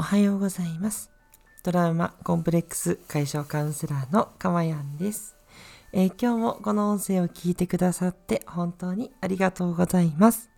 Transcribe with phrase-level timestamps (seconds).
[0.00, 1.10] おはようございます。
[1.62, 5.36] トラウマコンプレックス解消カウンセラーのかまやんです、
[5.92, 10.48] えー今日もこの音声を聞いてくださって本当にありがとうございます。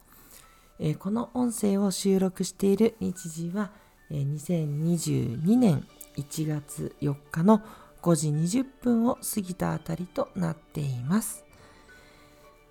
[0.79, 3.73] えーこの音声を収録している日時は、
[4.13, 7.63] えー2022年1月4日の
[8.01, 8.29] 5時
[8.61, 11.45] 20分を過ぎたあたりとなっています。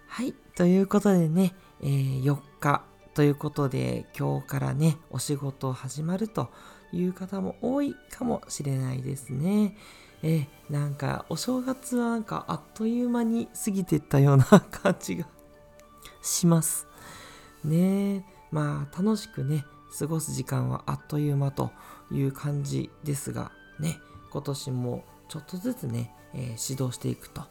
[0.07, 0.33] はい。
[0.55, 6.49] ということでね、えー4日ということで、今日からね、お仕事始まると
[6.93, 9.75] いう方も多いかもしれないですね。
[10.23, 15.25] えなんか、お正月はなんかあっという間に過ぎてったような感じが
[16.21, 16.87] します。
[17.65, 19.65] ねえ、まあ、楽しくね、
[19.97, 21.71] 過ごす時間はあっという間と
[22.11, 23.99] いう感じですが、ね、
[24.31, 27.41] 今年もちょっとずつね、えー指導していくと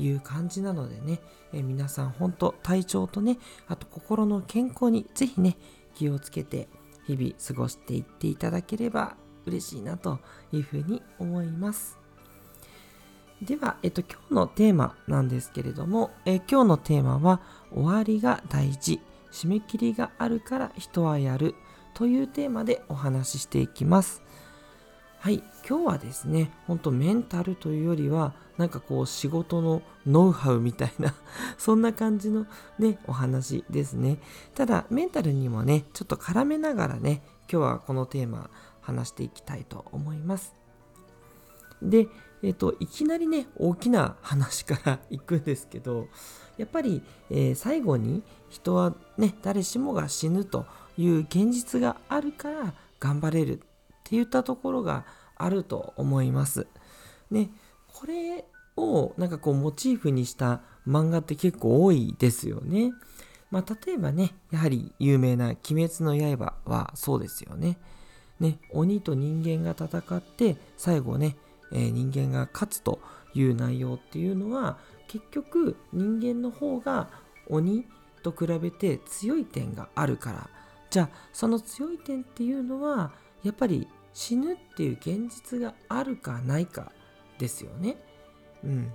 [0.00, 1.20] いう感じなのでね、
[1.52, 5.56] えー皆さん本当体調とね、あと心の健康にぜひね、
[5.94, 6.68] 気をつけて
[7.06, 10.18] 日々過ごしていっていただければ嬉しいなと
[10.52, 11.98] いうふうに思います。
[13.42, 17.40] では、えっと、今日のテーマなんですけれども、えー今日のテーマは、
[17.72, 19.00] 終わりが大事、
[19.32, 21.54] 締め切りがあるから人はやる
[21.94, 24.22] というテーマでお話ししていきます。
[25.20, 31.14] はい、今日はですね、ほんとメンタルというよりは、なんかこう仕事のノウハウみたいな、
[31.58, 32.46] そんな感じの
[32.78, 34.18] ね、お話ですね。
[34.54, 38.48] ただ、メンタルにもね、ちょっと絡めながらね、今日はこのテーマ
[38.80, 40.54] 話していきたいと思います。
[41.82, 42.08] で、
[42.42, 46.08] えっと、いきなりね、大きな話から 行くんですけど、
[46.56, 50.64] やっぱり、えー最後に人はね、誰しもが死ぬと
[50.96, 53.60] いう現実があるから頑張れる
[54.10, 55.04] っていったところが
[55.36, 56.66] あると思います。
[57.30, 57.50] ね、
[57.86, 58.44] これ
[58.76, 62.90] をなんかこうモチーフにした漫画って結構多いですよね。
[63.52, 67.78] まあ、例えばね、やはり有名な「鬼滅の刃」はそうですよね。
[68.40, 71.36] ね、鬼と人間が戦って最後ね、
[71.70, 72.98] えー人間が勝つと
[73.34, 77.10] いう内容っていうのは結局人間の方が
[77.48, 77.86] 鬼
[78.24, 80.50] と比べて強い点があるから
[80.90, 83.12] じゃあその強い点っていうのは
[83.44, 86.92] やっぱり死ぬっていう現実があるかないか
[87.38, 87.96] ですよね。
[88.64, 88.92] うん、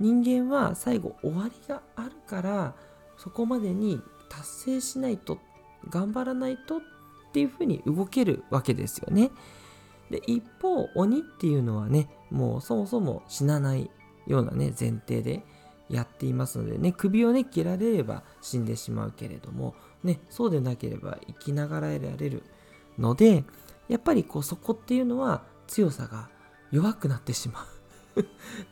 [0.00, 2.74] 人間は最後終わりがあるから
[3.16, 5.38] そこまでに達成しないと
[5.88, 6.80] 頑張らないとっ
[7.32, 9.30] ていうふうに動けるわけですよね。
[10.10, 13.90] で一方鬼っていうのはねもうそもそも死なない
[14.26, 15.42] ようなね前提で
[15.88, 19.74] やっていますのでね首をね切られれば死んでしまうけれども
[20.04, 22.42] ねそうでなければ生きながらえられる
[22.98, 23.44] ので
[23.88, 26.28] やっぱりこうそこっていうのは強さが
[26.70, 27.62] 弱くなってしま
[28.16, 28.20] う。
[28.20, 28.24] っ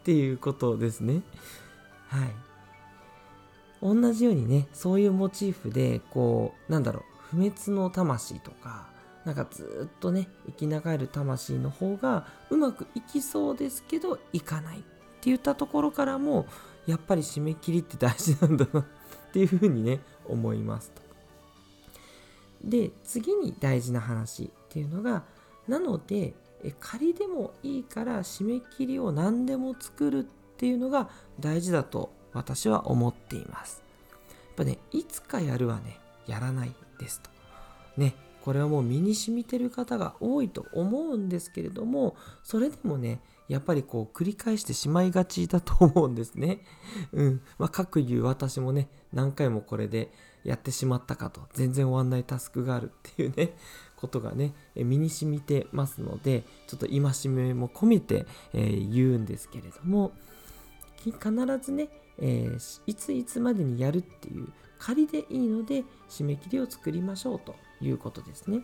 [0.04, 1.22] ていうことですね。
[2.08, 2.30] はい。
[3.82, 8.88] 同じようにねそういうモチーフでこうなんだろう不滅の魂とか
[9.26, 14.86] なんかずっとね生きながる魂の方がうまくいきそうですけどいかないって
[15.24, 16.46] 言ったところからも
[16.86, 18.84] やっぱり締め切りって大事なんだなっ
[19.32, 21.02] ていうふうにね思いますと。
[22.62, 24.50] で次に大事な話。
[24.74, 25.22] っていうのが
[25.68, 26.34] なので
[26.80, 30.22] 仮でもいいから締め切りを何でも作るっ
[30.56, 31.08] ていうのが
[31.38, 33.84] 大事だと私は思っています。
[34.28, 37.30] やっぱねいつかやるはねやらないですと。
[37.96, 46.60] ねこれはもう身に染みてる方が多いと思うんですけれどもそれでもねやっぱりこう繰り返してしまいがちだと思うんですね。
[47.12, 47.42] うん。
[47.58, 50.12] まあ、各言う私もね、何回もこれで
[50.44, 53.54] やってしまったかと、全然終わんないタスクがあるっていうね、
[53.96, 60.12] ことがね、え身に染みてますので、ちょっと戒めも込めて、え言うんですけれども、
[61.12, 61.88] 必ずね、
[62.18, 68.62] えーいついつまでにやるっていう仮でいいので締め切りを作りましょうということですね。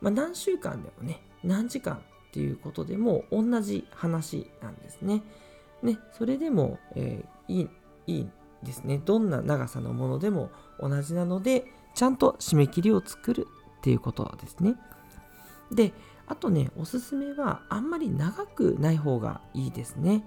[0.00, 2.00] まあ、何週間でもね何時間っ
[2.32, 5.22] ていうことでも同じ話なんですね。
[5.82, 7.68] ねそれでも、えーいい
[8.06, 8.28] いい
[8.62, 9.00] ですね。
[9.04, 10.50] どんな長さのものでも
[10.80, 13.46] 同じなのでちゃんと締め切りを作る
[13.82, 14.76] っていうことですね。
[15.72, 15.92] で
[16.28, 20.24] あとねおすすめはあんまり長くない方がいいですね。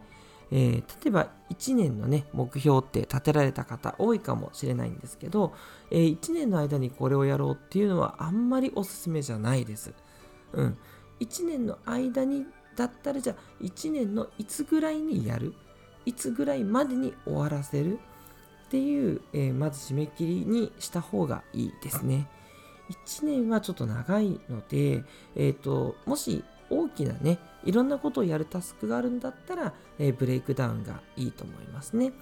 [0.51, 5.53] えー例えば1年のね目標って立てられた方多いかもしれないんですけど、
[5.89, 9.93] え1年の間にこれをやろうっていうのはあんまりおすすめじゃないです。
[10.51, 10.77] うん、
[11.21, 12.45] 1年の間に
[12.75, 15.53] だったらじゃあ1年のいつぐらいにやる？
[16.05, 17.99] いつぐらいまでに終わらせる？
[18.67, 22.27] っていう、えーまず締め切りにした方がいいですね。
[22.89, 25.03] 1年はちょっと長いので、
[25.35, 32.13] えー、ともし大きなねいろんなことをやるタスクがあるんだったら、えーブレイクダウンがいいと思いますね。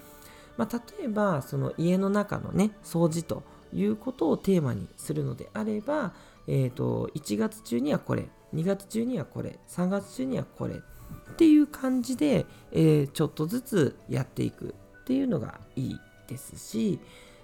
[0.56, 3.44] まあ、例えばその家の中のね掃除と
[3.74, 6.14] いうことをテーマにするのであれば
[6.48, 17.00] えーと、1月中にはこれ2月中にはこれ3月中にはこれっていう感じで、えー、ちょっとずつやっていくっていうのがいいですし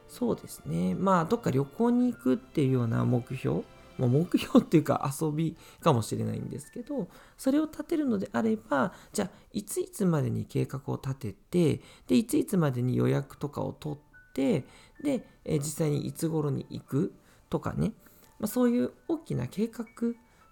[0.09, 0.95] そうですね。
[0.95, 3.63] まあどっか旅行に行くっていうような目標
[3.97, 14.65] ま目標っていうか遊びかもしれないんですけどそれを立てるのであればじゃあいついつまでに計画を立ててでいついつまでに予約とかを取って
[15.03, 17.13] で、え実際にいつ頃に行く？
[17.49, 17.93] とかね、
[18.39, 19.85] まあ、そういう大きな計画っ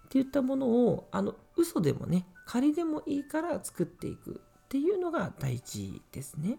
[0.08, 6.58] ていったものをあの嘘でもね仮でもいいから作っていくっていうのが大事ですね。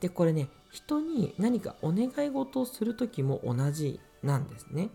[0.00, 4.90] でこれね人に何かお願い事をする時も同じなんですね。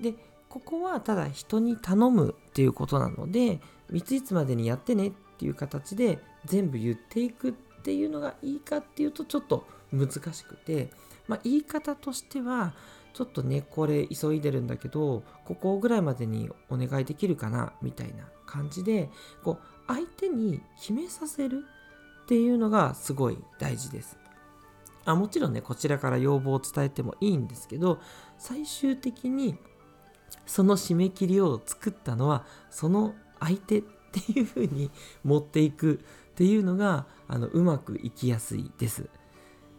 [0.00, 0.14] で
[0.48, 3.60] ここはただ人に頼むっていうことなので
[3.92, 7.52] いついつまでにやってねっていう形で全部言っていくっ
[7.82, 10.90] ていうのがいいかっていうとちょっと難しくて、
[11.26, 12.72] まあ、言い方としては
[13.14, 19.10] ちょっとねこれ急いでるんだけどここぐらいまでにお願いできるかなみたいな感じで
[19.42, 21.64] こう相手に決めさせる
[22.24, 24.23] っていうのがすごい大事です。
[25.04, 28.00] あもちろんねこちらから要望を伝えてもいいんですけど
[28.38, 29.56] 最終的に
[30.46, 34.90] その締め切りを作ったのはその相手っていう風に
[35.22, 36.00] 持っていく
[36.32, 39.08] っていうのがあのうまくいきやすいです。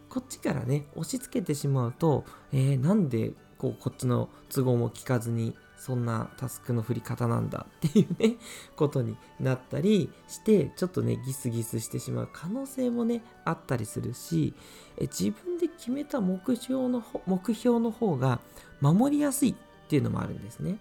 [0.10, 2.24] こっちからね押し付けてしまうと、
[2.54, 8.36] えー、なんでこうこっちの都合も聞かずにそんなタスクの振り方なんだっていうね
[8.75, 14.54] ことになったりしてちょっとねギスギスしてしまう可能性もねあったりするし
[14.98, 18.39] え自分で決めた目標の目標の方が
[18.81, 19.56] 守りやすいっ
[19.88, 20.80] ていうのもあるんですね。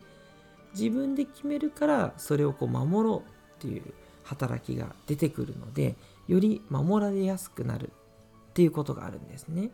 [0.73, 3.23] 自分で決めるからそれをこう守ろうっ
[3.61, 3.95] ていう
[4.25, 9.71] 働きが出てくるのでより守られやすくなるっていうことがあるんですね。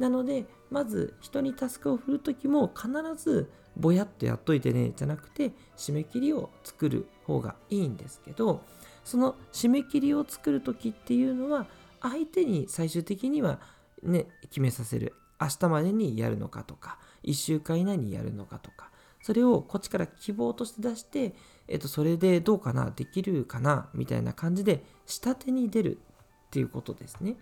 [0.00, 2.90] なのでまず人にタスクを振る時も必
[3.22, 8.62] ずぼやっとやっといてねじゃなくて締め切りを作る方がいいんですけど
[9.04, 11.66] その締め切りを作る時っていうのは
[12.00, 13.60] 相手に最終的には
[14.02, 18.90] ね決めさせる明日までにやるのかとか1週間以内にやるのかとか
[19.22, 21.34] それをこっちから希望として出して、
[21.68, 27.36] えっと、それでどうかなできるかなみたいな感じで下手に出るっていうことですね。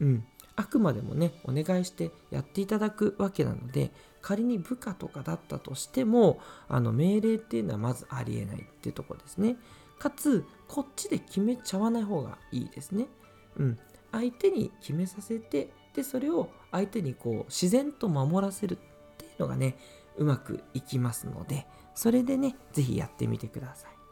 [0.00, 0.24] うん。
[0.56, 3.90] あくまでもね、お願いしてやっていただくわけなので、
[4.22, 9.56] 仮に部下とかだったとしても、あの命令っていうのはまずありえないっていうとこですね。
[9.98, 13.06] かつ、こっちで決めちゃわない方がいいですね。
[13.56, 13.78] うん。
[14.12, 18.78] 相手に決めさせて、で、それを相手にこう自然と守らせるっ
[19.18, 19.76] ていうのがね、
[20.16, 24.03] うまくいきますので、それでね、是非やってみてください。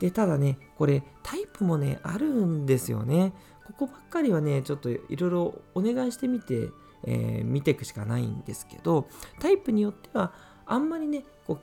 [0.00, 3.32] で、ただね、これタイプもね、あるんですよね。
[3.66, 6.70] ここばっかりはね、ちょっといろいろお願いしてみて、
[7.04, 9.06] えー、見ていくしかないんですけど、
[9.38, 10.32] タイプによっては、
[10.66, 11.58] あんまりね、こ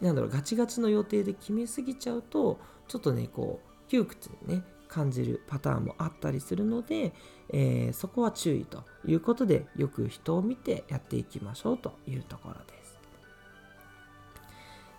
[0.00, 7.12] う、なんだろう、ガチガチの予定で決めすぎちゃうと、ちょっとね、こう、窮屈にね、感じるパターンもあったりするので、
[7.48, 12.79] えー、そこは注意ということでよく人を見てやっていきましょうというところです。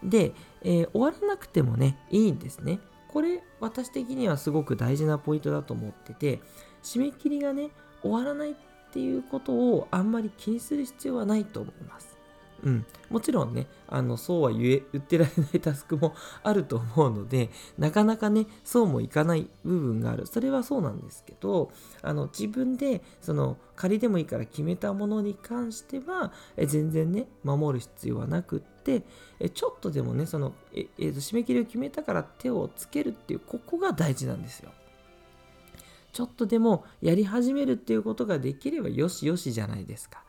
[0.04, 2.80] で、えー、終わらなくてもねいいんですね。
[3.08, 6.40] これ私的にはすごく大事なポイントだと思ってて
[6.82, 7.70] 締め切りがね
[8.02, 8.56] 終わらないっ
[8.94, 12.12] ていうことをあんまり気にする必要はないと思います。
[12.64, 28.71] うん、もちろんねあのそうは言え言ってられないタスクもあると思うのでなかなかねそうもいかない部分があるそれはそうなんですけどあの自分でその仮でもいいから決めたものに関してはえ全然ね守る必要はなくって
[29.40, 34.72] えちょっとでもねそのえ、えー、と締め切りを決めたから手をつけるっていうここが大事なんですよ。
[36.12, 40.24] ちょっとでもやり始めるっていうことができればよしよしじゃないですか。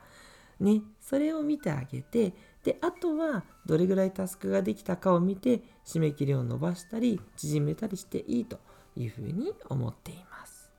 [0.59, 2.33] ね、それを見てあげて
[2.63, 8.59] であとはどれぐらいタスクができたかを見て締め切りを伸ばしたり縮めたりしていいと
[8.95, 10.71] いうふうに思っています。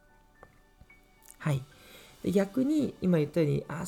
[1.38, 1.62] はい。
[2.32, 3.84] 逆に今言ったようにあ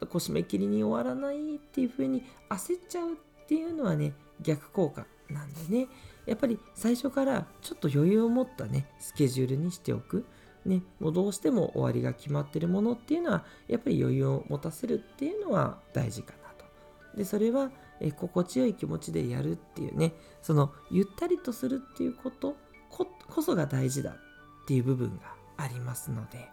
[0.00, 3.18] こう締め切りに終わらないっていうふうに焦っちゃう
[3.50, 5.88] っていうのはね逆効果なんでね
[6.24, 10.24] やっぱり最初からちょっと余裕を持ったねスケジュールにしておく。
[10.66, 17.16] ね、もうどうしても終わりが決まってるものっていうのはやっぱり余裕を持たせるっていうのは大事かなと。
[17.16, 22.56] でそれはえ心地よい気持ちでやるっていうねそのゆったりとするっていうこと
[22.90, 24.14] こそが大事だっ
[24.66, 26.46] ていう部分がありますので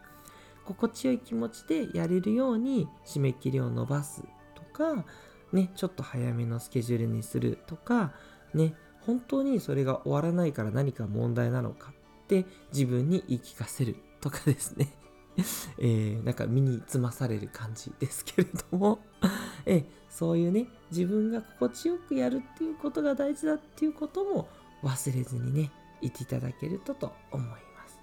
[0.65, 4.23] 心地よい気持ちでやれるように締め切りを伸ばす
[4.55, 5.05] とか、
[5.53, 8.11] ね、ちょっと早めのスケジュールにするとか、
[8.53, 14.89] ね、本当にそれが終わらないから何か問題なのかって自分に言い聞かせるとかですね。
[15.77, 18.99] えー、なんか身につまされる感じですけれども、
[19.65, 24.49] えー、そういうね、自分が心地よくやるっていうことが大事だっていうことも
[24.83, 27.55] 忘れずにね、いていただけるとと思いま
[27.87, 27.99] す。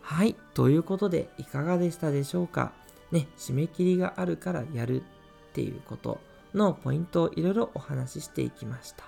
[0.00, 2.72] はい、ということでいかがでしたでしょうか？
[3.10, 5.02] ね、締め切りがあるからやる
[5.58, 6.20] っていうこと
[6.54, 9.04] のポイントをいろいろお話ししていきました。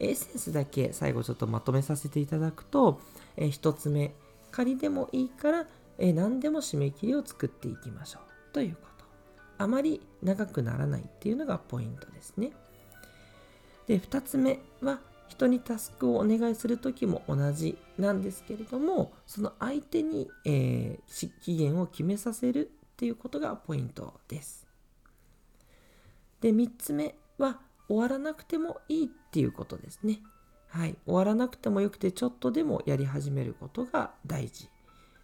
[0.00, 2.98] エッセンスだけ最後ちょっとまとめさせていただくと、
[3.36, 4.14] え1つ目、
[4.50, 5.66] 仮でもいいから、
[5.98, 9.04] え何でも締め切りを作っていきましょうということ。
[9.58, 12.52] あまり長くならないっていうのがポイントですね。
[13.86, 24.65] で、2つ目は、人にタスクをお願いする時も同じなんですけれども、その相手に、えー、期限を決めさせるっていうことがポイントです。
[26.46, 30.20] で、3つ目は、終わらなくてもいいっていうことですね。
[30.68, 30.96] はい。
[31.04, 34.68] 終わらなくてもよくて、ちょっとでもやり始めることが大事。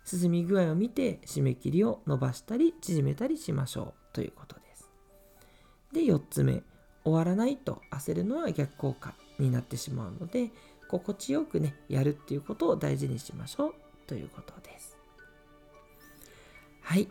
[0.05, 4.91] 進み具合を見て、締め切りを伸ばしたり、縮めたりしましょうということです。
[5.93, 6.65] で、4つ目。
[7.05, 10.51] 終わらないと焦るのは逆効果になってしまうので、
[10.89, 13.75] 心地よくね、やるっていうことを大事にしましょう
[14.09, 14.97] ということです。
[16.81, 17.09] はい。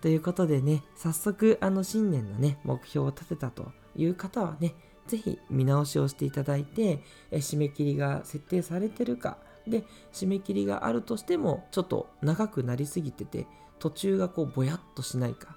[0.00, 4.74] ということでね、早速、あの新年のね、目標を立てたという方はね、
[5.06, 13.46] ぜひ見直しをしていただいて、え締め切りが設定されてるか、で、締め切りがあるとしても、ちょっと長くなりすぎてて、
[13.78, 15.56] 途中がこうぼやっとしないか。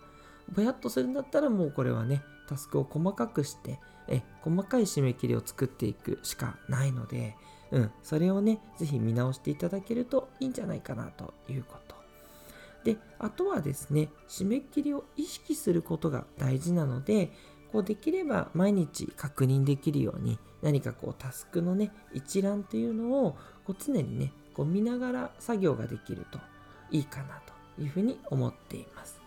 [0.51, 7.37] ぼやっとするんだったらもうこれはね、タスクを細かくして、え細かい締め切りを作っていくしかないので、
[7.71, 12.02] うん、それをね、ぜひ見直していただけるといいんじゃないかなということ。
[12.83, 17.31] で、あとはですね、締め切りを意識することが大事なので、
[17.71, 26.39] こうできれば毎日確認できるように何かこうタスクのね、一覧っていうのをこう常にね、こう見ながら作業ができると
[26.91, 27.41] いいかな
[27.75, 29.19] というふうに思っています。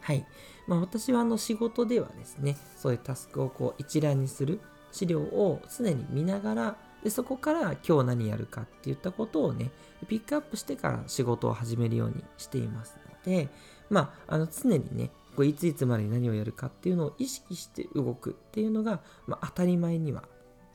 [0.00, 0.26] はい。
[0.66, 4.60] まあ私はあの仕事ではですね、そういうタスクをこう一覧にする
[4.92, 9.70] 資料を常に見ながらでそこから今日何やるかっていったことをね
[10.08, 13.48] ピックアップしてから仕事を始めるようにしていますので
[13.90, 20.24] まああの常にねこういついつまでに何をやるかっていうのを意識して動くっていうのが、まあ、当たり前には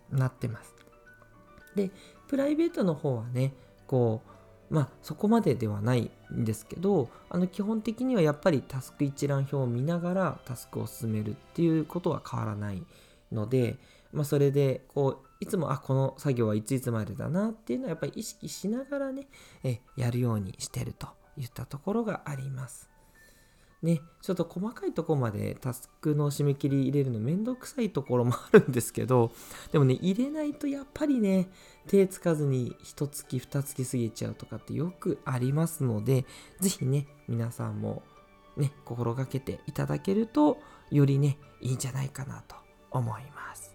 [0.09, 0.73] なってます。
[1.75, 1.91] で
[2.27, 3.53] プライベートの方はね
[3.87, 4.21] こ
[4.71, 12.81] うまあそこまでではないんですけどあの基本的にはやっぱりタスク一覧表を見ながらタスクを進めるっていうことは変わらない
[13.31, 13.77] ので、
[14.13, 19.27] まあ、それでこういつもあこの作業はいついつまでだなっていうのはやっぱり意識しながらね
[19.63, 22.89] えやるようにしてるといったところがあります。
[23.81, 29.33] ね、ちょっと細かいとこまでタスクの締め切り入れるのめんどくさいところもあるんですけど、
[29.73, 31.49] でもね、入れないとやっぱりね、
[31.87, 36.25] 手つかずに1月、2月過ぎちゃうとかってよくありますので、
[36.61, 38.03] 是非ね、皆さんも
[38.55, 42.55] ね、心がけていただけると、よりね、いいんじゃないかなと
[42.89, 43.72] 思います。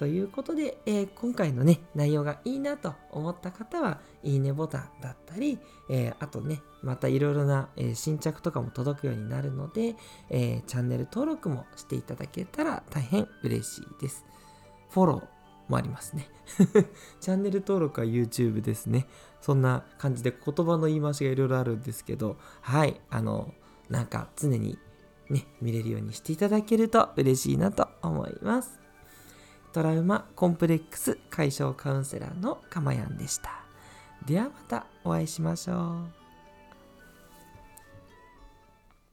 [0.00, 5.58] ということで、えー、今回のね、内容がいいなと思った方は、いいねボタンだったり、
[5.90, 9.96] えー、あとね、またいろいろな、えー、新着とかも届くようになるので、
[10.30, 14.24] えチャンネル登録もしていただけたら大変嬉しいです。
[14.88, 16.30] フォローもありますね。
[17.20, 19.06] チャンネル登録は YouTube ですね。
[19.42, 23.52] そんな感じで言葉の言い回しがいろいろあるんですけど、はい、あの、
[23.90, 24.78] なんか常に
[25.28, 28.80] ね、見れるようにしていただけると嬉しいなと思います。
[29.72, 33.50] トラウマコンプレックス解消カウンセラーのかまやんでした。
[34.26, 35.74] ではまたお会いしましょ
[36.16, 36.19] う。